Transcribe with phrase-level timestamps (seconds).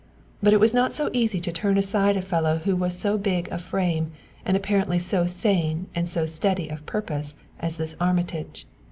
[0.41, 3.47] But it was not so easy to turn aside a fellow who was so big
[3.51, 8.65] of frame and apparently so sane and so steady of purpose as this Armitage.